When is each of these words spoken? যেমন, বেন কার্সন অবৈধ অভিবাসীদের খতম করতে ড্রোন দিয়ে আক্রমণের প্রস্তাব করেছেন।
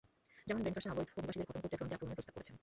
যেমন, 0.47 0.61
বেন 0.65 0.73
কার্সন 0.75 0.91
অবৈধ 0.93 1.07
অভিবাসীদের 1.21 1.47
খতম 1.49 1.61
করতে 1.63 1.77
ড্রোন 1.77 1.87
দিয়ে 1.89 1.97
আক্রমণের 1.97 2.17
প্রস্তাব 2.17 2.35
করেছেন। 2.37 2.55